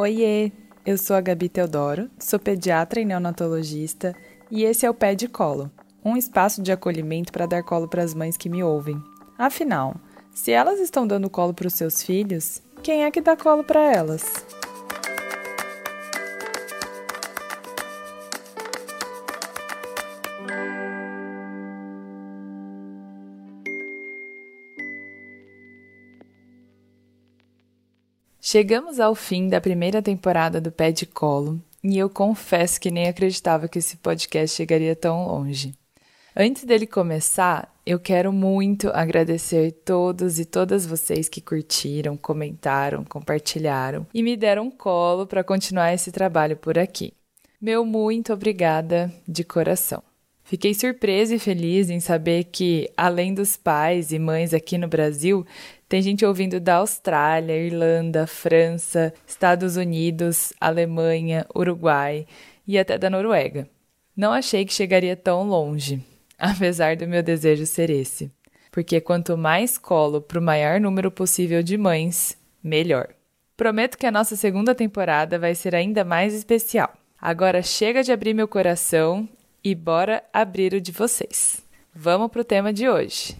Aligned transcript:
Oiê, 0.00 0.52
eu 0.86 0.96
sou 0.96 1.16
a 1.16 1.20
Gabi 1.20 1.48
Teodoro, 1.48 2.08
sou 2.20 2.38
pediatra 2.38 3.00
e 3.00 3.04
neonatologista 3.04 4.14
e 4.48 4.62
esse 4.62 4.86
é 4.86 4.90
o 4.90 4.94
Pé 4.94 5.12
de 5.16 5.26
Colo, 5.26 5.68
um 6.04 6.16
espaço 6.16 6.62
de 6.62 6.70
acolhimento 6.70 7.32
para 7.32 7.46
dar 7.46 7.64
colo 7.64 7.88
para 7.88 8.04
as 8.04 8.14
mães 8.14 8.36
que 8.36 8.48
me 8.48 8.62
ouvem. 8.62 9.02
Afinal, 9.36 9.96
se 10.32 10.52
elas 10.52 10.78
estão 10.78 11.04
dando 11.04 11.28
colo 11.28 11.52
para 11.52 11.66
os 11.66 11.74
seus 11.74 12.00
filhos, 12.00 12.62
quem 12.80 13.02
é 13.02 13.10
que 13.10 13.20
dá 13.20 13.36
colo 13.36 13.64
para 13.64 13.92
elas? 13.92 14.22
Chegamos 28.50 28.98
ao 28.98 29.14
fim 29.14 29.46
da 29.46 29.60
primeira 29.60 30.00
temporada 30.00 30.58
do 30.58 30.72
Pé 30.72 30.90
de 30.90 31.04
Colo 31.04 31.60
e 31.84 31.98
eu 31.98 32.08
confesso 32.08 32.80
que 32.80 32.90
nem 32.90 33.06
acreditava 33.06 33.68
que 33.68 33.78
esse 33.78 33.98
podcast 33.98 34.56
chegaria 34.56 34.96
tão 34.96 35.26
longe. 35.26 35.74
Antes 36.34 36.64
dele 36.64 36.86
começar, 36.86 37.70
eu 37.84 38.00
quero 38.00 38.32
muito 38.32 38.88
agradecer 38.88 39.72
todos 39.84 40.38
e 40.38 40.46
todas 40.46 40.86
vocês 40.86 41.28
que 41.28 41.42
curtiram, 41.42 42.16
comentaram, 42.16 43.04
compartilharam 43.04 44.06
e 44.14 44.22
me 44.22 44.34
deram 44.34 44.68
um 44.68 44.70
colo 44.70 45.26
para 45.26 45.44
continuar 45.44 45.92
esse 45.92 46.10
trabalho 46.10 46.56
por 46.56 46.78
aqui. 46.78 47.12
Meu 47.60 47.84
muito 47.84 48.32
obrigada 48.32 49.12
de 49.28 49.44
coração. 49.44 50.02
Fiquei 50.48 50.72
surpresa 50.72 51.34
e 51.34 51.38
feliz 51.38 51.90
em 51.90 52.00
saber 52.00 52.44
que, 52.44 52.90
além 52.96 53.34
dos 53.34 53.54
pais 53.54 54.12
e 54.12 54.18
mães 54.18 54.54
aqui 54.54 54.78
no 54.78 54.88
Brasil, 54.88 55.46
tem 55.86 56.00
gente 56.00 56.24
ouvindo 56.24 56.58
da 56.58 56.76
Austrália, 56.76 57.54
Irlanda, 57.54 58.26
França, 58.26 59.12
Estados 59.26 59.76
Unidos, 59.76 60.54
Alemanha, 60.58 61.44
Uruguai 61.54 62.26
e 62.66 62.78
até 62.78 62.96
da 62.96 63.10
Noruega. 63.10 63.68
Não 64.16 64.32
achei 64.32 64.64
que 64.64 64.72
chegaria 64.72 65.14
tão 65.14 65.46
longe, 65.46 66.02
apesar 66.38 66.96
do 66.96 67.06
meu 67.06 67.22
desejo 67.22 67.66
ser 67.66 67.90
esse. 67.90 68.32
Porque 68.70 69.02
quanto 69.02 69.36
mais 69.36 69.76
colo 69.76 70.18
para 70.18 70.38
o 70.38 70.42
maior 70.42 70.80
número 70.80 71.10
possível 71.10 71.62
de 71.62 71.76
mães, 71.76 72.38
melhor. 72.64 73.08
Prometo 73.54 73.98
que 73.98 74.06
a 74.06 74.10
nossa 74.10 74.34
segunda 74.34 74.74
temporada 74.74 75.38
vai 75.38 75.54
ser 75.54 75.74
ainda 75.74 76.06
mais 76.06 76.32
especial. 76.32 76.90
Agora 77.20 77.60
chega 77.60 78.02
de 78.02 78.12
abrir 78.12 78.32
meu 78.32 78.48
coração 78.48 79.28
e 79.70 79.74
bora 79.74 80.24
abrir 80.32 80.72
o 80.72 80.80
de 80.80 80.90
vocês. 80.90 81.60
Vamos 81.94 82.30
para 82.30 82.40
o 82.40 82.44
tema 82.44 82.72
de 82.72 82.88
hoje. 82.88 83.36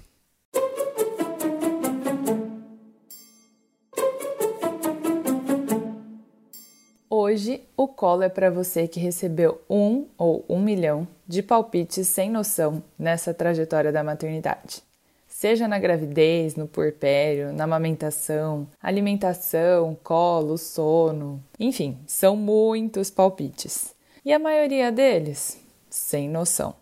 Hoje, 7.09 7.63
o 7.75 7.89
colo 7.89 8.25
é 8.25 8.29
para 8.29 8.51
você 8.51 8.87
que 8.87 9.01
recebeu 9.01 9.59
um 9.71 10.05
ou 10.19 10.45
um 10.51 10.61
milhão 10.61 11.09
de 11.27 11.43
palpites 11.43 12.07
sem 12.09 12.31
noção 12.31 12.83
nessa 12.99 13.33
trajetória 13.33 13.91
da 13.91 14.05
maternidade. 14.05 14.83
Seja 15.27 15.67
na 15.67 15.79
gravidez, 15.79 16.57
no 16.57 16.69
puerpério, 16.69 17.55
na 17.55 17.65
amamentação, 17.65 18.69
alimentação, 18.83 19.97
colo, 20.05 20.59
sono, 20.59 21.43
enfim, 21.59 21.97
são 22.07 22.37
muitos 22.37 23.09
palpites. 23.09 23.95
E 24.23 24.31
a 24.31 24.39
maioria 24.39 24.93
deles, 24.93 25.59
sem 25.91 26.29
noção. 26.29 26.75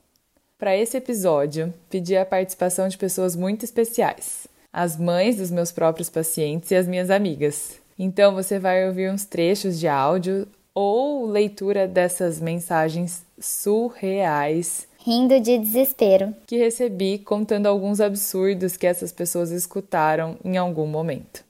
Para 0.58 0.76
esse 0.76 0.96
episódio, 0.96 1.72
pedi 1.90 2.16
a 2.16 2.24
participação 2.24 2.88
de 2.88 2.96
pessoas 2.96 3.36
muito 3.36 3.64
especiais, 3.64 4.46
as 4.72 4.96
mães 4.96 5.36
dos 5.36 5.50
meus 5.50 5.70
próprios 5.70 6.08
pacientes 6.08 6.70
e 6.70 6.76
as 6.76 6.86
minhas 6.86 7.10
amigas, 7.10 7.80
então 7.98 8.34
você 8.34 8.58
vai 8.58 8.86
ouvir 8.86 9.10
uns 9.10 9.24
trechos 9.24 9.78
de 9.78 9.88
áudio 9.88 10.46
ou 10.74 11.26
leitura 11.26 11.88
dessas 11.88 12.40
mensagens 12.40 13.24
surreais. 13.40 14.86
Rindo 14.98 15.40
de 15.40 15.56
desespero. 15.56 16.34
Que 16.46 16.58
recebi 16.58 17.18
contando 17.18 17.66
alguns 17.66 18.00
absurdos 18.00 18.76
que 18.76 18.86
essas 18.86 19.12
pessoas 19.12 19.50
escutaram 19.50 20.36
em 20.44 20.58
algum 20.58 20.86
momento. 20.86 21.44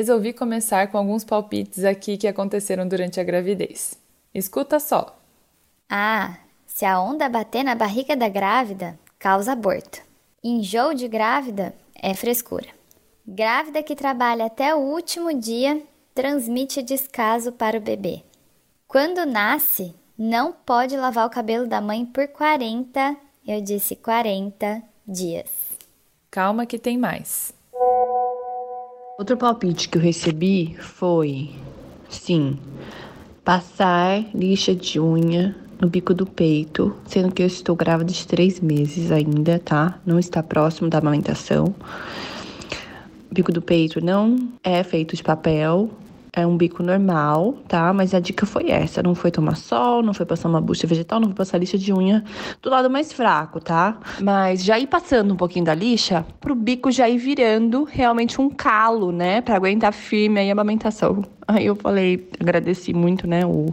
Resolvi 0.00 0.32
começar 0.32 0.90
com 0.90 0.96
alguns 0.96 1.24
palpites 1.24 1.84
aqui 1.84 2.16
que 2.16 2.26
aconteceram 2.26 2.88
durante 2.88 3.20
a 3.20 3.22
gravidez. 3.22 3.98
Escuta 4.34 4.80
só. 4.80 5.20
Ah, 5.90 6.38
se 6.66 6.86
a 6.86 6.98
onda 6.98 7.28
bater 7.28 7.62
na 7.62 7.74
barriga 7.74 8.16
da 8.16 8.26
grávida, 8.26 8.98
causa 9.18 9.52
aborto. 9.52 10.00
Enjoo 10.42 10.94
de 10.94 11.06
grávida 11.06 11.74
é 11.94 12.14
frescura. 12.14 12.68
Grávida 13.28 13.82
que 13.82 13.94
trabalha 13.94 14.46
até 14.46 14.74
o 14.74 14.78
último 14.78 15.38
dia 15.38 15.82
transmite 16.14 16.82
descaso 16.82 17.52
para 17.52 17.76
o 17.76 17.82
bebê. 17.82 18.22
Quando 18.88 19.26
nasce, 19.26 19.94
não 20.16 20.50
pode 20.50 20.96
lavar 20.96 21.26
o 21.26 21.30
cabelo 21.30 21.66
da 21.66 21.82
mãe 21.82 22.06
por 22.06 22.26
40, 22.26 23.18
eu 23.46 23.60
disse 23.60 23.94
40 23.96 24.82
dias. 25.06 25.50
Calma 26.30 26.64
que 26.64 26.78
tem 26.78 26.96
mais. 26.96 27.59
Outro 29.20 29.36
palpite 29.36 29.86
que 29.86 29.98
eu 29.98 30.00
recebi 30.00 30.74
foi: 30.78 31.50
sim, 32.08 32.56
passar 33.44 34.24
lixa 34.34 34.74
de 34.74 34.98
unha 34.98 35.54
no 35.78 35.90
bico 35.90 36.14
do 36.14 36.24
peito, 36.24 36.96
sendo 37.04 37.30
que 37.30 37.42
eu 37.42 37.46
estou 37.46 37.76
grávida 37.76 38.10
de 38.10 38.26
três 38.26 38.60
meses 38.60 39.12
ainda, 39.12 39.58
tá? 39.58 40.00
Não 40.06 40.18
está 40.18 40.42
próximo 40.42 40.88
da 40.88 40.96
amamentação. 40.96 41.74
O 43.30 43.34
bico 43.34 43.52
do 43.52 43.60
peito 43.60 44.02
não 44.02 44.48
é 44.64 44.82
feito 44.82 45.14
de 45.14 45.22
papel, 45.22 45.90
é 46.32 46.46
um 46.46 46.56
bico 46.56 46.82
normal, 46.82 47.54
tá? 47.66 47.92
Mas 47.92 48.14
a 48.14 48.20
dica 48.20 48.46
foi 48.46 48.70
essa: 48.70 49.02
não 49.02 49.14
foi 49.14 49.30
tomar 49.30 49.56
sol, 49.56 50.02
não 50.02 50.14
foi 50.14 50.24
passar 50.24 50.48
uma 50.48 50.60
bucha 50.60 50.86
vegetal, 50.86 51.20
não 51.20 51.28
foi 51.28 51.36
passar 51.36 51.58
lixa 51.58 51.76
de 51.76 51.92
unha 51.92 52.24
do 52.62 52.70
lado 52.70 52.88
mais 52.88 53.12
fraco, 53.12 53.60
tá? 53.60 53.98
Mas 54.20 54.62
já 54.62 54.78
ir 54.78 54.86
passando 54.86 55.32
um 55.32 55.36
pouquinho 55.36 55.64
da 55.64 55.74
lixa 55.74 56.24
pro 56.40 56.54
bico 56.54 56.90
já 56.90 57.08
ir 57.08 57.18
virando 57.18 57.84
realmente 57.84 58.40
um 58.40 58.48
calo, 58.48 59.10
né? 59.10 59.40
Pra 59.40 59.56
aguentar 59.56 59.92
firme 59.92 60.40
aí 60.40 60.48
a 60.48 60.52
amamentação. 60.52 61.24
Aí 61.46 61.66
eu 61.66 61.74
falei, 61.74 62.28
agradeci 62.38 62.94
muito, 62.94 63.26
né? 63.26 63.44
O, 63.44 63.66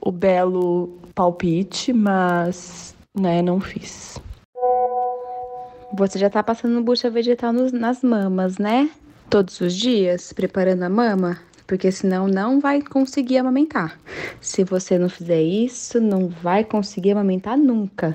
o 0.00 0.10
belo 0.10 0.98
palpite, 1.14 1.92
mas 1.92 2.96
né, 3.14 3.42
não 3.42 3.60
fiz. 3.60 4.18
Você 5.94 6.18
já 6.18 6.30
tá 6.30 6.42
passando 6.42 6.82
bucha 6.82 7.10
vegetal 7.10 7.52
nos, 7.52 7.70
nas 7.70 8.02
mamas, 8.02 8.56
né? 8.56 8.90
Todos 9.28 9.60
os 9.60 9.74
dias, 9.74 10.32
preparando 10.32 10.84
a 10.84 10.88
mama? 10.88 11.38
Porque 11.72 11.90
senão 11.90 12.28
não 12.28 12.60
vai 12.60 12.82
conseguir 12.82 13.38
amamentar. 13.38 13.98
Se 14.42 14.62
você 14.62 14.98
não 14.98 15.08
fizer 15.08 15.40
isso, 15.40 15.98
não 15.98 16.28
vai 16.28 16.64
conseguir 16.64 17.12
amamentar 17.12 17.56
nunca. 17.56 18.14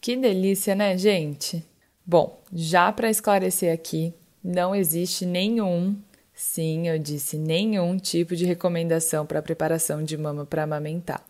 Que 0.00 0.16
delícia, 0.16 0.74
né, 0.74 0.98
gente? 0.98 1.64
Bom, 2.04 2.42
já 2.52 2.90
para 2.90 3.08
esclarecer 3.08 3.72
aqui, 3.72 4.12
não 4.42 4.74
existe 4.74 5.24
nenhum, 5.24 5.94
sim, 6.34 6.88
eu 6.88 6.98
disse 6.98 7.38
nenhum 7.38 7.96
tipo 7.98 8.34
de 8.34 8.44
recomendação 8.44 9.24
para 9.24 9.40
preparação 9.40 10.02
de 10.02 10.18
mama 10.18 10.44
para 10.44 10.64
amamentar. 10.64 11.24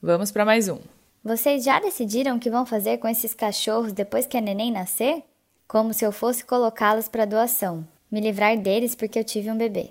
Vamos 0.00 0.30
para 0.30 0.44
mais 0.44 0.68
um. 0.68 0.78
Vocês 1.24 1.64
já 1.64 1.80
decidiram 1.80 2.36
o 2.36 2.38
que 2.38 2.50
vão 2.50 2.64
fazer 2.64 2.98
com 2.98 3.08
esses 3.08 3.34
cachorros 3.34 3.92
depois 3.92 4.28
que 4.28 4.36
a 4.36 4.40
neném 4.40 4.70
nascer? 4.70 5.24
Como 5.66 5.92
se 5.92 6.06
eu 6.06 6.12
fosse 6.12 6.44
colocá-los 6.44 7.08
para 7.08 7.24
doação. 7.24 7.84
Me 8.08 8.20
livrar 8.20 8.56
deles 8.56 8.94
porque 8.94 9.18
eu 9.18 9.24
tive 9.24 9.50
um 9.50 9.58
bebê. 9.58 9.90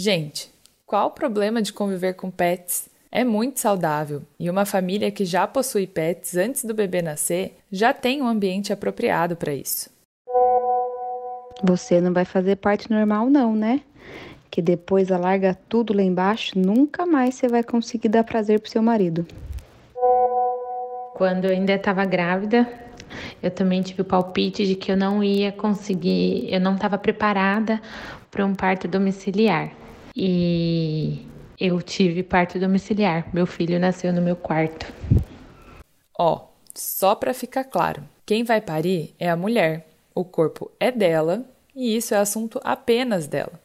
Gente, 0.00 0.48
qual 0.86 1.08
o 1.08 1.10
problema 1.10 1.60
de 1.60 1.72
conviver 1.72 2.12
com 2.12 2.30
pets? 2.30 2.88
É 3.10 3.24
muito 3.24 3.58
saudável 3.58 4.22
e 4.38 4.48
uma 4.48 4.64
família 4.64 5.10
que 5.10 5.24
já 5.24 5.44
possui 5.44 5.88
pets 5.88 6.36
antes 6.36 6.64
do 6.64 6.72
bebê 6.72 7.02
nascer 7.02 7.58
já 7.68 7.92
tem 7.92 8.22
um 8.22 8.28
ambiente 8.28 8.72
apropriado 8.72 9.34
para 9.34 9.52
isso. 9.52 9.90
Você 11.64 12.00
não 12.00 12.12
vai 12.12 12.24
fazer 12.24 12.54
parte 12.54 12.88
normal, 12.88 13.28
não, 13.28 13.56
né? 13.56 13.80
que 14.48 14.62
depois 14.62 15.10
alarga 15.10 15.58
tudo 15.68 15.92
lá 15.92 16.02
embaixo, 16.04 16.56
nunca 16.56 17.04
mais 17.04 17.34
você 17.34 17.48
vai 17.48 17.64
conseguir 17.64 18.08
dar 18.08 18.22
prazer 18.22 18.60
pro 18.60 18.70
seu 18.70 18.80
marido. 18.80 19.26
Quando 21.14 21.46
eu 21.46 21.50
ainda 21.50 21.72
estava 21.72 22.04
grávida, 22.04 22.72
eu 23.42 23.50
também 23.50 23.82
tive 23.82 24.02
o 24.02 24.04
palpite 24.04 24.64
de 24.64 24.76
que 24.76 24.92
eu 24.92 24.96
não 24.96 25.24
ia 25.24 25.50
conseguir, 25.50 26.46
eu 26.54 26.60
não 26.60 26.76
estava 26.76 26.96
preparada 26.96 27.82
para 28.30 28.46
um 28.46 28.54
parto 28.54 28.86
domiciliar. 28.86 29.72
E 30.20 31.24
eu 31.60 31.80
tive 31.80 32.24
parto 32.24 32.58
domiciliar. 32.58 33.32
Meu 33.32 33.46
filho 33.46 33.78
nasceu 33.78 34.12
no 34.12 34.20
meu 34.20 34.34
quarto. 34.34 34.92
Ó, 36.18 36.34
oh, 36.34 36.48
só 36.74 37.14
para 37.14 37.32
ficar 37.32 37.62
claro, 37.62 38.02
quem 38.26 38.42
vai 38.42 38.60
parir 38.60 39.14
é 39.16 39.30
a 39.30 39.36
mulher. 39.36 39.86
O 40.12 40.24
corpo 40.24 40.72
é 40.80 40.90
dela 40.90 41.44
e 41.72 41.96
isso 41.96 42.14
é 42.14 42.16
assunto 42.16 42.60
apenas 42.64 43.28
dela. 43.28 43.60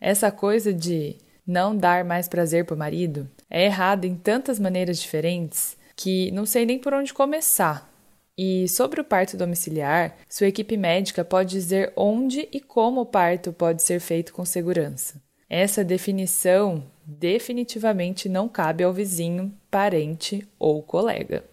Essa 0.00 0.32
coisa 0.32 0.72
de 0.72 1.14
não 1.46 1.76
dar 1.76 2.04
mais 2.04 2.26
prazer 2.26 2.64
para 2.64 2.74
o 2.74 2.78
marido 2.78 3.30
é 3.48 3.64
errado 3.66 4.04
em 4.04 4.16
tantas 4.16 4.58
maneiras 4.58 4.98
diferentes 4.98 5.76
que 5.94 6.32
não 6.32 6.44
sei 6.44 6.66
nem 6.66 6.80
por 6.80 6.92
onde 6.94 7.14
começar. 7.14 7.88
E 8.36 8.66
sobre 8.68 9.00
o 9.00 9.04
parto 9.04 9.36
domiciliar, 9.36 10.16
sua 10.28 10.48
equipe 10.48 10.76
médica 10.76 11.24
pode 11.24 11.50
dizer 11.50 11.92
onde 11.94 12.48
e 12.50 12.58
como 12.60 13.02
o 13.02 13.06
parto 13.06 13.52
pode 13.52 13.84
ser 13.84 14.00
feito 14.00 14.34
com 14.34 14.44
segurança. 14.44 15.22
Essa 15.54 15.84
definição 15.84 16.82
definitivamente 17.04 18.26
não 18.26 18.48
cabe 18.48 18.82
ao 18.82 18.90
vizinho, 18.90 19.52
parente 19.70 20.48
ou 20.58 20.82
colega. 20.82 21.44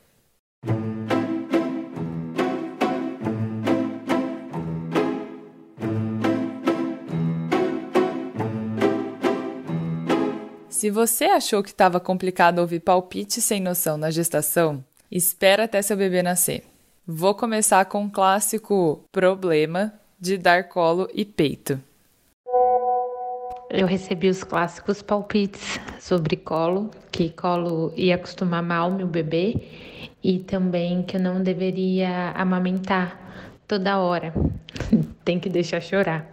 Se 10.70 10.90
você 10.90 11.26
achou 11.26 11.62
que 11.62 11.72
estava 11.72 12.00
complicado 12.00 12.60
ouvir 12.60 12.80
palpite 12.80 13.42
sem 13.42 13.60
noção 13.60 13.98
na 13.98 14.10
gestação, 14.10 14.82
espera 15.12 15.66
até 15.66 15.82
seu 15.82 15.98
bebê 15.98 16.24
nascer. 16.24 16.64
Vou 17.06 17.36
começar 17.36 17.84
com 17.84 18.06
o 18.06 18.10
clássico 18.10 19.04
problema 19.12 19.94
de 20.18 20.38
dar 20.38 20.70
colo 20.70 21.10
e 21.14 21.26
peito. 21.26 21.89
Eu 23.70 23.86
recebi 23.86 24.28
os 24.28 24.44
clássicos 24.44 25.04
palpites 25.04 25.80
sobre 26.00 26.36
colo, 26.36 26.90
que 27.12 27.30
colo 27.30 27.94
ia 27.96 28.16
acostumar 28.16 28.64
mal 28.64 28.90
meu 28.90 29.06
bebê 29.06 29.62
e 30.24 30.40
também 30.40 31.04
que 31.04 31.18
eu 31.18 31.22
não 31.22 31.44
deveria 31.44 32.32
amamentar 32.32 33.20
toda 33.68 34.00
hora. 34.00 34.34
Tem 35.24 35.40
que 35.40 35.50
deixar 35.50 35.82
chorar. 35.82 36.26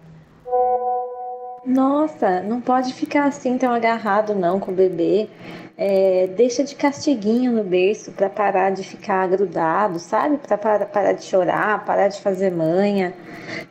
Nossa, 1.67 2.41
não 2.43 2.61
pode 2.61 2.94
ficar 2.94 3.27
assim 3.27 3.59
tão 3.59 3.71
agarrado 3.71 4.35
não 4.35 4.59
com 4.59 4.73
o 4.73 4.75
bebê. 4.75 5.29
É, 5.78 6.28
deixa 6.28 6.64
de 6.64 6.75
castiguinho 6.75 7.52
no 7.52 7.62
berço 7.62 8.11
para 8.12 8.31
parar 8.31 8.70
de 8.70 8.82
ficar 8.82 9.28
grudado, 9.28 9.99
sabe? 9.99 10.38
Para 10.38 10.56
parar, 10.56 11.12
de 11.12 11.23
chorar, 11.23 11.84
parar 11.84 12.08
de 12.08 12.19
fazer 12.20 12.50
manha. 12.50 13.14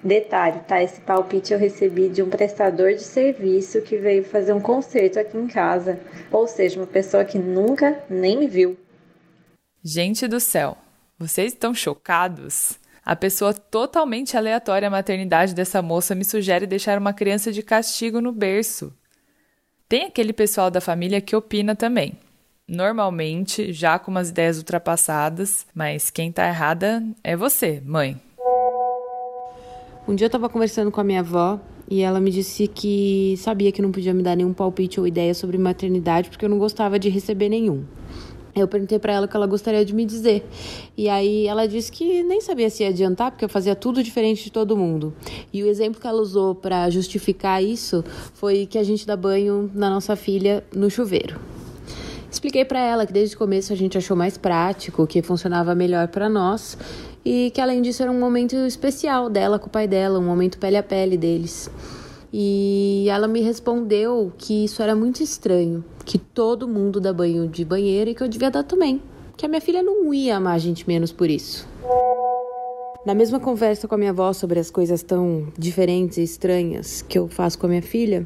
Detalhe, 0.04 0.60
tá? 0.68 0.84
Esse 0.84 1.02
palpite 1.02 1.52
eu 1.52 1.58
recebi 1.58 2.08
de 2.10 2.22
um 2.22 2.30
prestador 2.30 2.94
de 2.94 3.02
serviço 3.02 3.82
que 3.82 3.98
veio 3.98 4.24
fazer 4.24 4.54
um 4.54 4.62
concerto 4.62 5.20
aqui 5.20 5.36
em 5.36 5.48
casa. 5.48 6.00
Ou 6.32 6.48
seja, 6.48 6.80
uma 6.80 6.86
pessoa 6.86 7.26
que 7.26 7.40
nunca 7.40 8.00
nem 8.08 8.38
me 8.38 8.48
viu. 8.48 8.78
Gente 9.84 10.28
do 10.28 10.40
céu, 10.40 10.78
vocês 11.18 11.54
estão 11.54 11.74
chocados? 11.74 12.78
A 13.04 13.16
pessoa 13.16 13.54
totalmente 13.54 14.38
aleatória 14.38 14.88
à 14.88 14.92
maternidade 14.92 15.56
dessa 15.56 15.82
moça 15.82 16.14
me 16.14 16.26
sugere 16.26 16.68
deixar 16.68 17.00
uma 17.00 17.14
criança 17.14 17.52
de 17.52 17.64
castigo 17.64 18.22
no 18.22 18.32
berço. 18.32 18.94
Tem 19.88 20.06
aquele 20.06 20.34
pessoal 20.34 20.72
da 20.72 20.82
família 20.82 21.22
que 21.22 21.36
opina 21.36 21.76
também. 21.76 22.14
Normalmente, 22.68 23.72
já 23.72 24.00
com 24.00 24.10
umas 24.10 24.30
ideias 24.30 24.58
ultrapassadas, 24.58 25.68
mas 25.76 26.10
quem 26.10 26.32
tá 26.32 26.48
errada 26.48 27.04
é 27.24 27.36
você, 27.36 27.84
mãe. 27.86 28.20
Um 30.08 30.16
dia 30.16 30.26
eu 30.26 30.32
tava 30.32 30.50
conversando 30.50 30.90
com 30.90 31.00
a 31.00 31.04
minha 31.04 31.20
avó 31.20 31.60
e 31.88 32.02
ela 32.02 32.20
me 32.20 32.32
disse 32.32 32.68
que 32.68 33.36
sabia 33.38 33.72
que 33.72 33.80
não 33.80 33.92
podia 33.92 34.12
me 34.12 34.24
dar 34.24 34.36
nenhum 34.36 34.54
palpite 34.54 35.00
ou 35.00 35.06
ideia 35.06 35.36
sobre 35.36 35.56
maternidade 35.60 36.32
porque 36.32 36.46
eu 36.46 36.50
não 36.50 36.58
gostava 36.58 36.98
de 36.98 37.08
receber 37.08 37.50
nenhum. 37.50 37.86
Eu 38.56 38.70
perguntei 38.70 38.98
para 38.98 39.12
ela 39.12 39.26
o 39.26 39.30
que 39.30 39.36
ela 39.36 39.46
gostaria 39.46 39.84
de 39.84 39.94
me 39.94 40.06
dizer. 40.06 40.48
E 40.98 41.10
aí 41.10 41.46
ela 41.46 41.68
disse 41.68 41.92
que 41.92 42.24
nem 42.24 42.40
sabia 42.40 42.70
se 42.70 42.84
ia 42.84 42.90
adiantar, 42.90 43.32
porque 43.32 43.44
eu 43.44 43.50
fazia 43.50 43.76
tudo 43.76 44.02
diferente 44.02 44.46
de 44.46 44.52
todo 44.52 44.78
mundo. 44.78 45.14
E 45.52 45.62
o 45.62 45.68
exemplo 45.68 46.00
que 46.00 46.08
ela 46.08 46.22
usou 46.22 46.56
para 46.56 46.90
justificar 46.90 47.62
isso 47.62 48.04
foi 48.34 48.66
que 48.66 48.78
a 48.78 48.84
gente 48.84 49.06
dá 49.06 49.18
banho 49.18 49.70
na 49.74 49.90
nossa 49.90 50.16
filha 50.16 50.64
no 50.74 50.90
chuveiro. 50.90 51.38
Expliquei 52.32 52.64
para 52.64 52.80
ela 52.80 53.06
que 53.06 53.12
desde 53.12 53.36
o 53.36 53.38
começo 53.38 53.74
a 53.74 53.76
gente 53.76 53.98
achou 53.98 54.16
mais 54.16 54.38
prático, 54.38 55.06
que 55.06 55.22
funcionava 55.22 55.76
melhor 55.76 56.08
para 56.08 56.30
nós 56.30 56.78
e 57.26 57.50
que 57.52 57.60
além 57.60 57.82
disso 57.82 58.04
era 58.04 58.12
um 58.12 58.20
momento 58.20 58.56
especial 58.56 59.30
dela 59.30 59.58
com 59.58 59.68
o 59.68 59.70
pai 59.70 59.88
dela, 59.88 60.20
um 60.20 60.26
momento 60.26 60.58
pele 60.60 60.78
a 60.78 60.84
pele 60.84 61.18
deles. 61.18 61.70
E 62.32 63.08
ela 63.10 63.28
me 63.28 63.42
respondeu 63.42 64.32
que 64.38 64.66
isso 64.66 64.84
era 64.84 64.96
muito 64.96 65.24
estranho, 65.24 65.84
que 66.06 66.20
todo 66.20 66.68
mundo 66.68 67.02
dá 67.02 67.12
banho 67.12 67.48
de 67.48 67.66
banheiro 67.66 68.12
e 68.12 68.16
que 68.16 68.22
eu 68.22 68.28
devia 68.28 68.52
dar 68.52 68.64
também, 68.64 69.02
que 69.36 69.46
a 69.46 69.50
minha 69.50 69.60
filha 69.60 69.82
não 69.82 70.14
ia 70.14 70.38
amar 70.38 70.56
a 70.56 70.60
gente 70.60 70.88
menos 70.88 71.12
por 71.12 71.30
isso. 71.30 71.68
Na 73.06 73.14
mesma 73.14 73.40
conversa 73.40 73.88
com 73.88 73.96
a 73.96 73.98
minha 73.98 74.12
avó 74.12 74.32
sobre 74.32 74.60
as 74.60 74.70
coisas 74.70 75.04
tão 75.04 75.48
diferentes 75.58 76.18
e 76.18 76.24
estranhas 76.24 77.02
que 77.02 77.18
eu 77.18 77.28
faço 77.28 77.58
com 77.58 77.66
a 77.66 77.70
minha 77.70 77.82
filha, 77.82 78.26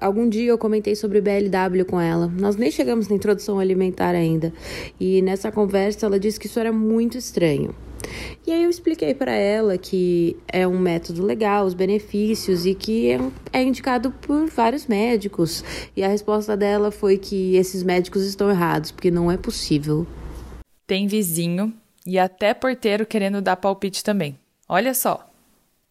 algum 0.00 0.28
dia 0.28 0.50
eu 0.50 0.58
comentei 0.58 0.94
sobre 0.96 1.20
BLW 1.20 1.84
com 1.84 2.00
ela. 2.00 2.26
Nós 2.26 2.56
nem 2.56 2.70
chegamos 2.70 3.08
na 3.08 3.16
introdução 3.16 3.58
alimentar 3.58 4.14
ainda. 4.14 4.52
E 4.98 5.22
nessa 5.22 5.52
conversa 5.52 6.06
ela 6.06 6.18
disse 6.18 6.38
que 6.38 6.46
isso 6.46 6.58
era 6.58 6.72
muito 6.72 7.18
estranho. 7.18 7.74
E 8.46 8.52
aí 8.52 8.62
eu 8.62 8.70
expliquei 8.70 9.14
para 9.14 9.32
ela 9.32 9.76
que 9.76 10.36
é 10.46 10.66
um 10.66 10.78
método 10.78 11.24
legal, 11.24 11.66
os 11.66 11.74
benefícios 11.74 12.64
e 12.64 12.74
que 12.74 13.10
é, 13.10 13.18
é 13.52 13.62
indicado 13.62 14.10
por 14.10 14.48
vários 14.48 14.86
médicos. 14.86 15.62
E 15.96 16.02
a 16.02 16.08
resposta 16.08 16.56
dela 16.56 16.90
foi 16.90 17.18
que 17.18 17.56
esses 17.56 17.82
médicos 17.82 18.24
estão 18.24 18.50
errados, 18.50 18.90
porque 18.90 19.10
não 19.10 19.30
é 19.30 19.36
possível. 19.36 20.06
Tem 20.86 21.06
vizinho 21.06 21.72
e 22.06 22.18
até 22.18 22.54
porteiro 22.54 23.04
querendo 23.04 23.42
dar 23.42 23.56
palpite 23.56 24.02
também. 24.02 24.38
Olha 24.68 24.94
só. 24.94 25.28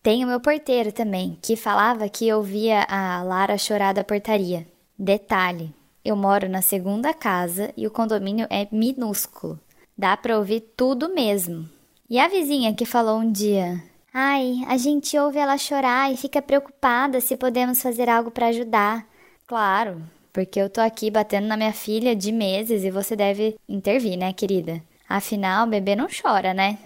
Tem 0.02 0.24
o 0.24 0.28
meu 0.28 0.40
porteiro 0.40 0.92
também, 0.92 1.38
que 1.42 1.56
falava 1.56 2.08
que 2.10 2.32
ouvia 2.32 2.84
a 2.90 3.22
Lara 3.24 3.58
chorar 3.58 3.94
da 3.94 4.04
portaria. 4.04 4.66
Detalhe: 4.98 5.74
eu 6.04 6.16
moro 6.16 6.48
na 6.48 6.62
segunda 6.62 7.14
casa 7.14 7.74
e 7.76 7.86
o 7.86 7.92
condomínio 7.92 8.48
é 8.50 8.66
minúsculo. 8.72 9.60
Dá 9.98 10.16
para 10.16 10.38
ouvir 10.38 10.62
tudo 10.78 11.14
mesmo. 11.14 11.68
E 12.10 12.20
a 12.20 12.30
vizinha 12.30 12.74
que 12.74 12.86
falou 12.86 13.20
um 13.20 13.30
dia: 13.30 13.84
Ai, 14.14 14.64
a 14.68 14.78
gente 14.78 15.18
ouve 15.18 15.38
ela 15.38 15.58
chorar 15.58 16.12
e 16.12 16.16
fica 16.16 16.42
preocupada 16.42 17.20
se 17.20 17.36
podemos 17.36 17.82
fazer 17.82 18.08
algo 18.08 18.32
para 18.32 18.48
ajudar. 18.48 19.06
Claro, 19.46 20.02
porque 20.32 20.58
eu 20.60 20.70
tô 20.70 20.80
aqui 20.80 21.12
batendo 21.12 21.48
na 21.48 21.58
minha 21.58 21.74
filha 21.74 22.16
de 22.16 22.32
meses 22.32 22.86
e 22.86 22.92
você 22.92 23.14
deve 23.14 23.58
intervir, 23.68 24.18
né, 24.18 24.32
querida? 24.32 24.82
Afinal, 25.08 25.68
o 25.68 25.70
bebê 25.70 25.98
não 25.98 26.08
chora, 26.08 26.54
né? 26.54 26.78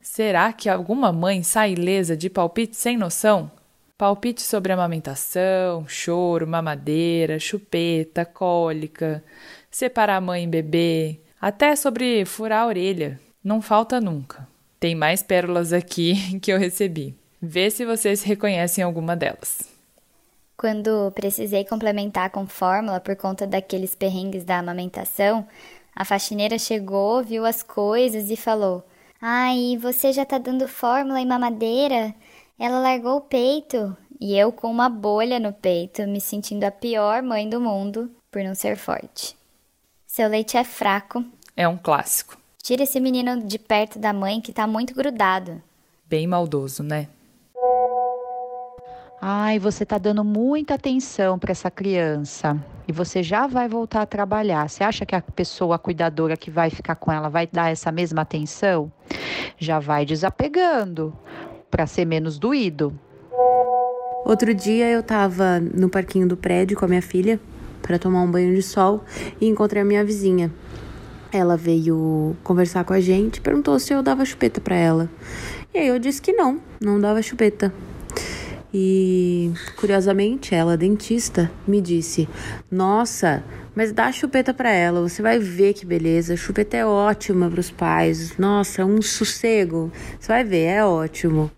Será 0.00 0.52
que 0.52 0.68
alguma 0.68 1.12
mãe 1.12 1.42
sai 1.42 1.72
ilesa 1.72 2.16
de 2.16 2.30
palpite 2.30 2.76
sem 2.76 2.96
noção? 2.96 3.50
Palpite 3.98 4.40
sobre 4.40 4.72
amamentação, 4.72 5.88
choro, 5.88 6.46
mamadeira, 6.46 7.40
chupeta, 7.40 8.24
cólica, 8.24 9.24
separar 9.68 10.20
mãe 10.20 10.44
e 10.44 10.46
bebê, 10.46 11.18
até 11.40 11.74
sobre 11.74 12.24
furar 12.24 12.62
a 12.62 12.66
orelha. 12.66 13.25
Não 13.46 13.62
falta 13.62 14.00
nunca. 14.00 14.44
Tem 14.80 14.96
mais 14.96 15.22
pérolas 15.22 15.72
aqui 15.72 16.16
que 16.42 16.52
eu 16.52 16.58
recebi. 16.58 17.14
Vê 17.40 17.70
se 17.70 17.86
vocês 17.86 18.24
reconhecem 18.24 18.82
alguma 18.82 19.14
delas. 19.14 19.62
Quando 20.56 21.12
precisei 21.12 21.64
complementar 21.64 22.30
com 22.30 22.44
fórmula 22.48 22.98
por 22.98 23.14
conta 23.14 23.46
daqueles 23.46 23.94
perrengues 23.94 24.42
da 24.42 24.58
amamentação, 24.58 25.46
a 25.94 26.04
faxineira 26.04 26.58
chegou, 26.58 27.22
viu 27.22 27.46
as 27.46 27.62
coisas 27.62 28.30
e 28.30 28.36
falou: 28.36 28.84
Ai, 29.22 29.78
você 29.80 30.12
já 30.12 30.24
tá 30.24 30.38
dando 30.38 30.66
fórmula 30.66 31.20
em 31.20 31.26
mamadeira? 31.26 32.12
Ela 32.58 32.80
largou 32.80 33.18
o 33.18 33.20
peito. 33.20 33.96
E 34.20 34.36
eu 34.36 34.50
com 34.50 34.68
uma 34.68 34.88
bolha 34.88 35.38
no 35.38 35.52
peito, 35.52 36.04
me 36.08 36.20
sentindo 36.20 36.64
a 36.64 36.72
pior 36.72 37.22
mãe 37.22 37.48
do 37.48 37.60
mundo 37.60 38.10
por 38.28 38.42
não 38.42 38.56
ser 38.56 38.76
forte. 38.76 39.36
Seu 40.04 40.28
leite 40.28 40.56
é 40.56 40.64
fraco. 40.64 41.24
É 41.56 41.68
um 41.68 41.76
clássico. 41.76 42.44
Tira 42.66 42.82
esse 42.82 42.98
menino 42.98 43.44
de 43.44 43.60
perto 43.60 43.96
da 43.96 44.12
mãe 44.12 44.40
que 44.40 44.52
tá 44.52 44.66
muito 44.66 44.92
grudado. 44.92 45.62
Bem 46.04 46.26
maldoso, 46.26 46.82
né? 46.82 47.06
Ai, 49.22 49.56
você 49.60 49.86
tá 49.86 49.98
dando 49.98 50.24
muita 50.24 50.74
atenção 50.74 51.38
para 51.38 51.52
essa 51.52 51.70
criança 51.70 52.60
e 52.88 52.90
você 52.90 53.22
já 53.22 53.46
vai 53.46 53.68
voltar 53.68 54.02
a 54.02 54.06
trabalhar. 54.06 54.68
Você 54.68 54.82
acha 54.82 55.06
que 55.06 55.14
a 55.14 55.22
pessoa 55.22 55.76
a 55.76 55.78
cuidadora 55.78 56.36
que 56.36 56.50
vai 56.50 56.68
ficar 56.68 56.96
com 56.96 57.12
ela 57.12 57.28
vai 57.28 57.46
dar 57.46 57.70
essa 57.70 57.92
mesma 57.92 58.22
atenção? 58.22 58.90
Já 59.56 59.78
vai 59.78 60.04
desapegando 60.04 61.16
para 61.70 61.86
ser 61.86 62.04
menos 62.04 62.36
doído. 62.36 62.98
Outro 64.24 64.52
dia 64.52 64.90
eu 64.90 65.04
tava 65.04 65.60
no 65.60 65.88
parquinho 65.88 66.26
do 66.26 66.36
prédio 66.36 66.76
com 66.76 66.84
a 66.84 66.88
minha 66.88 67.02
filha 67.02 67.38
para 67.80 67.96
tomar 67.96 68.22
um 68.22 68.30
banho 68.30 68.52
de 68.56 68.62
sol 68.62 69.04
e 69.40 69.46
encontrei 69.46 69.82
a 69.82 69.84
minha 69.84 70.04
vizinha. 70.04 70.50
Ela 71.36 71.56
veio 71.56 72.34
conversar 72.42 72.84
com 72.84 72.92
a 72.92 73.00
gente, 73.00 73.40
perguntou 73.40 73.78
se 73.78 73.92
eu 73.92 74.02
dava 74.02 74.24
chupeta 74.24 74.60
para 74.60 74.74
ela. 74.74 75.10
E 75.74 75.78
aí 75.78 75.88
eu 75.88 75.98
disse 75.98 76.22
que 76.22 76.32
não, 76.32 76.60
não 76.80 76.98
dava 76.98 77.20
chupeta. 77.20 77.72
E 78.72 79.52
curiosamente, 79.76 80.54
ela, 80.54 80.76
dentista, 80.76 81.50
me 81.66 81.80
disse: 81.80 82.28
"Nossa, 82.70 83.44
mas 83.74 83.92
dá 83.92 84.10
chupeta 84.10 84.52
para 84.52 84.70
ela, 84.70 85.00
você 85.00 85.22
vai 85.22 85.38
ver 85.38 85.74
que 85.74 85.86
beleza. 85.86 86.36
Chupeta 86.36 86.76
é 86.76 86.86
ótima 86.86 87.48
para 87.50 87.60
os 87.60 87.70
pais. 87.70 88.36
Nossa, 88.38 88.84
um 88.84 89.00
sossego. 89.02 89.92
Você 90.18 90.28
vai 90.28 90.44
ver, 90.44 90.64
é 90.64 90.84
ótimo." 90.84 91.50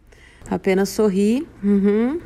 Apenas 0.51 0.89
sorri. 0.89 1.47
Uhum. 1.63 2.21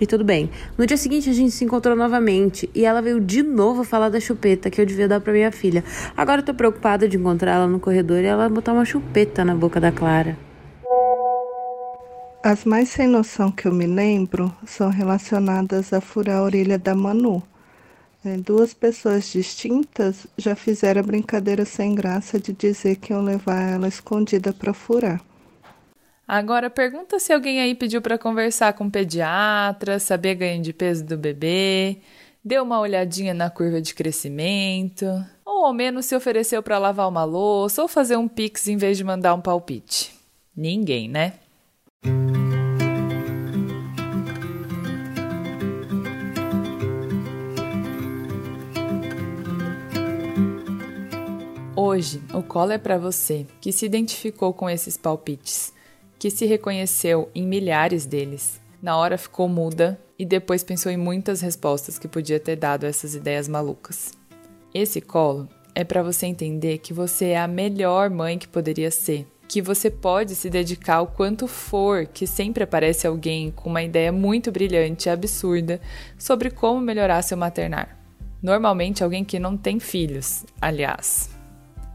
E 0.00 0.06
tudo 0.06 0.24
bem. 0.24 0.50
No 0.78 0.86
dia 0.86 0.96
seguinte 0.96 1.28
a 1.28 1.32
gente 1.32 1.50
se 1.50 1.64
encontrou 1.64 1.94
novamente 1.94 2.70
e 2.74 2.86
ela 2.86 3.02
veio 3.02 3.20
de 3.20 3.42
novo 3.42 3.84
falar 3.84 4.08
da 4.08 4.18
chupeta 4.18 4.70
que 4.70 4.80
eu 4.80 4.86
devia 4.86 5.06
dar 5.06 5.20
para 5.20 5.32
minha 5.32 5.52
filha. 5.52 5.84
Agora 6.16 6.40
eu 6.40 6.44
tô 6.44 6.54
preocupada 6.54 7.06
de 7.06 7.18
encontrar 7.18 7.56
ela 7.56 7.66
no 7.66 7.78
corredor 7.78 8.20
e 8.20 8.26
ela 8.26 8.48
botar 8.48 8.72
uma 8.72 8.84
chupeta 8.84 9.44
na 9.44 9.54
boca 9.54 9.78
da 9.78 9.92
Clara. 9.92 10.38
As 12.42 12.64
mais 12.64 12.88
sem 12.88 13.06
noção 13.06 13.52
que 13.52 13.68
eu 13.68 13.72
me 13.72 13.86
lembro 13.86 14.50
são 14.64 14.88
relacionadas 14.88 15.92
a 15.92 16.00
furar 16.00 16.38
a 16.38 16.42
orelha 16.42 16.78
da 16.78 16.94
Manu. 16.94 17.42
É, 18.24 18.38
duas 18.38 18.72
pessoas 18.72 19.30
distintas 19.30 20.26
já 20.38 20.56
fizeram 20.56 21.00
a 21.00 21.04
brincadeira 21.04 21.66
sem 21.66 21.94
graça 21.94 22.40
de 22.40 22.54
dizer 22.54 22.96
que 22.96 23.12
iam 23.12 23.22
levar 23.22 23.60
ela 23.60 23.88
escondida 23.88 24.54
para 24.54 24.72
furar. 24.72 25.20
Agora 26.32 26.70
pergunta 26.70 27.18
se 27.18 27.32
alguém 27.32 27.60
aí 27.60 27.74
pediu 27.74 28.00
para 28.00 28.16
conversar 28.16 28.74
com 28.74 28.86
o 28.86 28.90
pediatra, 28.90 29.98
saber 29.98 30.36
ganho 30.36 30.62
de 30.62 30.72
peso 30.72 31.04
do 31.04 31.18
bebê, 31.18 31.96
deu 32.44 32.62
uma 32.62 32.78
olhadinha 32.78 33.34
na 33.34 33.50
curva 33.50 33.82
de 33.82 33.92
crescimento, 33.92 35.06
ou 35.44 35.64
ao 35.64 35.74
menos 35.74 36.06
se 36.06 36.14
ofereceu 36.14 36.62
para 36.62 36.78
lavar 36.78 37.08
uma 37.08 37.24
louça 37.24 37.82
ou 37.82 37.88
fazer 37.88 38.16
um 38.16 38.28
pix 38.28 38.68
em 38.68 38.76
vez 38.76 38.96
de 38.96 39.02
mandar 39.02 39.34
um 39.34 39.40
palpite. 39.40 40.14
Ninguém, 40.56 41.08
né? 41.08 41.32
Hoje, 51.74 52.22
o 52.32 52.40
colo 52.40 52.70
é 52.70 52.78
para 52.78 52.98
você 52.98 53.48
que 53.60 53.72
se 53.72 53.84
identificou 53.84 54.54
com 54.54 54.70
esses 54.70 54.96
palpites, 54.96 55.72
que 56.20 56.30
se 56.30 56.46
reconheceu 56.46 57.28
em 57.34 57.44
milhares 57.44 58.04
deles. 58.06 58.60
Na 58.80 58.96
hora 58.96 59.18
ficou 59.18 59.48
muda 59.48 59.98
e 60.18 60.24
depois 60.24 60.62
pensou 60.62 60.92
em 60.92 60.96
muitas 60.96 61.40
respostas 61.40 61.98
que 61.98 62.06
podia 62.06 62.38
ter 62.38 62.54
dado 62.54 62.84
a 62.84 62.88
essas 62.88 63.14
ideias 63.14 63.48
malucas. 63.48 64.12
Esse 64.72 65.00
colo 65.00 65.48
é 65.74 65.82
para 65.82 66.02
você 66.02 66.26
entender 66.26 66.78
que 66.78 66.92
você 66.92 67.30
é 67.30 67.40
a 67.40 67.48
melhor 67.48 68.10
mãe 68.10 68.38
que 68.38 68.46
poderia 68.46 68.90
ser 68.90 69.26
que 69.50 69.60
você 69.60 69.90
pode 69.90 70.36
se 70.36 70.48
dedicar 70.48 71.00
o 71.00 71.08
quanto 71.08 71.48
for, 71.48 72.06
que 72.06 72.24
sempre 72.24 72.62
aparece 72.62 73.04
alguém 73.04 73.50
com 73.50 73.68
uma 73.68 73.82
ideia 73.82 74.12
muito 74.12 74.52
brilhante 74.52 75.08
e 75.08 75.10
absurda 75.10 75.80
sobre 76.16 76.52
como 76.52 76.80
melhorar 76.80 77.20
seu 77.22 77.36
maternar. 77.36 77.98
Normalmente 78.40 79.02
alguém 79.02 79.24
que 79.24 79.40
não 79.40 79.56
tem 79.56 79.80
filhos, 79.80 80.44
aliás. 80.60 81.30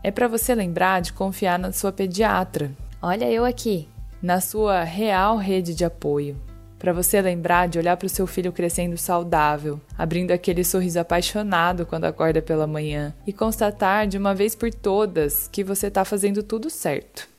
É 0.03 0.12
para 0.12 0.27
você 0.27 0.53
lembrar 0.53 1.01
de 1.01 1.13
confiar 1.13 1.58
na 1.58 1.72
sua 1.72 1.94
pediatra. 1.94 2.75
Olha 3.01 3.32
eu 3.32 3.46
aqui. 3.46 3.88
Na 4.25 4.41
sua 4.41 4.84
real 4.84 5.38
rede 5.38 5.75
de 5.75 5.86
apoio. 5.86 6.36
Para 6.79 6.91
você 6.91 7.22
lembrar 7.22 7.67
de 7.67 7.77
olhar 7.77 7.96
para 7.96 8.08
o 8.08 8.10
seu 8.10 8.25
filho 8.25 8.51
crescendo 8.51 8.98
saudável, 8.98 9.79
abrindo 9.96 10.32
aquele 10.32 10.63
sorriso 10.63 11.00
apaixonado 11.00 11.86
quando 11.86 12.05
acorda 12.05 12.41
pela 12.41 12.65
manhã 12.65 13.13
e 13.27 13.32
constatar 13.32 14.08
de 14.08 14.17
uma 14.17 14.34
vez 14.34 14.55
por 14.55 14.74
todas 14.74 15.48
que 15.48 15.63
você 15.63 15.89
está 15.89 16.03
fazendo 16.03 16.41
tudo 16.41 16.72
certo. 16.72 17.29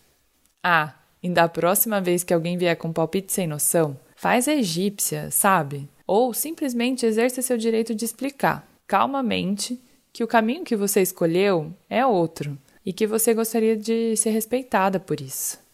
Ah, 0.63 0.95
e 1.21 1.29
da 1.29 1.49
próxima 1.49 2.01
vez 2.01 2.23
que 2.23 2.33
alguém 2.33 2.57
vier 2.57 2.77
com 2.77 2.93
palpite 2.93 3.33
sem 3.33 3.49
noção, 3.49 3.99
faz 4.15 4.47
a 4.47 4.55
egípcia, 4.55 5.29
sabe? 5.33 5.89
Ou 6.07 6.33
simplesmente 6.33 7.05
exerça 7.05 7.43
seu 7.43 7.59
direito 7.59 7.97
de 7.97 8.05
explicar, 8.05 8.65
calmamente, 8.87 9.77
que 10.13 10.23
o 10.23 10.29
caminho 10.29 10.63
que 10.63 10.77
você 10.77 11.03
escolheu 11.03 11.75
é 11.91 12.07
outro 12.07 12.57
e 12.85 12.93
que 12.93 13.09
você 13.09 13.35
gostaria 13.35 13.77
de 13.77 14.17
ser 14.17 14.31
respeitada 14.31 15.01
por 15.01 15.21
isso. 15.21 15.66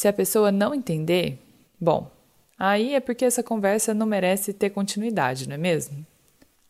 Se 0.00 0.08
a 0.08 0.14
pessoa 0.14 0.50
não 0.50 0.74
entender, 0.74 1.38
bom, 1.78 2.10
aí 2.58 2.94
é 2.94 3.00
porque 3.00 3.22
essa 3.22 3.42
conversa 3.42 3.92
não 3.92 4.06
merece 4.06 4.50
ter 4.54 4.70
continuidade, 4.70 5.46
não 5.46 5.56
é 5.56 5.58
mesmo? 5.58 6.06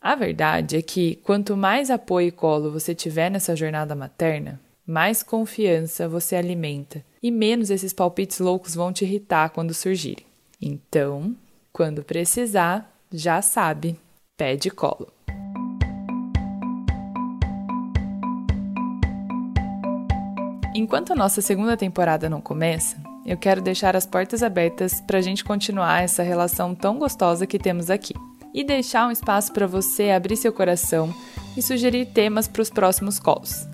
A 0.01 0.15
verdade 0.15 0.75
é 0.75 0.81
que 0.81 1.15
quanto 1.23 1.55
mais 1.55 1.89
apoio 1.89 2.27
e 2.27 2.31
colo 2.31 2.69
você 2.69 2.93
tiver 2.93 3.31
nessa 3.31 3.55
jornada 3.55 3.95
materna, 3.95 4.59
mais 4.85 5.23
confiança 5.23 6.09
você 6.09 6.35
alimenta 6.35 7.05
e 7.23 7.31
menos 7.31 7.69
esses 7.69 7.93
palpites 7.93 8.39
loucos 8.39 8.75
vão 8.75 8.91
te 8.91 9.05
irritar 9.05 9.51
quando 9.51 9.73
surgirem. 9.73 10.25
Então, 10.61 11.33
quando 11.71 12.03
precisar, 12.03 12.93
já 13.09 13.41
sabe, 13.41 13.97
pede 14.35 14.69
colo. 14.69 15.07
Enquanto 20.75 21.13
a 21.13 21.15
nossa 21.15 21.41
segunda 21.41 21.77
temporada 21.77 22.29
não 22.29 22.41
começa, 22.41 22.97
eu 23.25 23.37
quero 23.37 23.61
deixar 23.61 23.95
as 23.95 24.05
portas 24.05 24.43
abertas 24.43 24.99
para 25.01 25.19
a 25.19 25.21
gente 25.21 25.43
continuar 25.43 26.03
essa 26.03 26.23
relação 26.23 26.73
tão 26.73 26.97
gostosa 26.97 27.45
que 27.45 27.59
temos 27.59 27.89
aqui. 27.89 28.13
E 28.53 28.63
deixar 28.63 29.07
um 29.07 29.11
espaço 29.11 29.53
para 29.53 29.65
você 29.65 30.09
abrir 30.09 30.35
seu 30.35 30.51
coração 30.51 31.13
e 31.55 31.61
sugerir 31.61 32.07
temas 32.07 32.47
para 32.47 32.61
os 32.61 32.69
próximos 32.69 33.19
calls. 33.19 33.65